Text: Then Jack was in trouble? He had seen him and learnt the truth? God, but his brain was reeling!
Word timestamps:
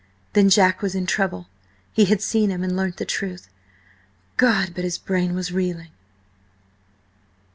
Then 0.33 0.49
Jack 0.49 0.81
was 0.81 0.95
in 0.95 1.05
trouble? 1.05 1.47
He 1.93 2.05
had 2.05 2.23
seen 2.23 2.49
him 2.49 2.63
and 2.63 2.75
learnt 2.75 2.97
the 2.97 3.05
truth? 3.05 3.49
God, 4.35 4.71
but 4.73 4.83
his 4.83 4.97
brain 4.97 5.35
was 5.35 5.51
reeling! 5.51 5.91